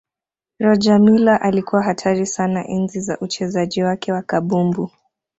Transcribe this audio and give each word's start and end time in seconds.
rogermiller 0.59 1.41
alikuwa 1.43 1.83
hatari 1.83 2.25
sana 2.25 2.67
enzi 2.67 3.01
za 3.01 3.19
uchezaji 3.19 3.83
wake 3.83 4.11
wa 4.13 4.21
kabumbu 4.21 4.91